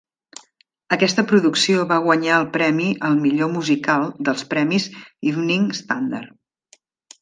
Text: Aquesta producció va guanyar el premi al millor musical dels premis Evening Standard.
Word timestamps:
Aquesta 0.95 1.25
producció 1.31 1.83
va 1.91 1.99
guanyar 2.07 2.33
el 2.39 2.49
premi 2.57 2.89
al 3.11 3.21
millor 3.29 3.55
musical 3.61 4.09
dels 4.27 4.51
premis 4.57 4.93
Evening 5.35 5.73
Standard. 5.87 6.39